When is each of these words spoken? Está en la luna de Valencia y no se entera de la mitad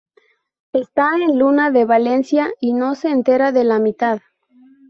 Está 0.73 1.11
en 1.13 1.27
la 1.27 1.33
luna 1.35 1.69
de 1.69 1.85
Valencia 1.85 2.49
y 2.59 2.73
no 2.73 2.95
se 2.95 3.09
entera 3.09 3.51
de 3.51 3.63
la 3.63 3.77
mitad 3.77 4.19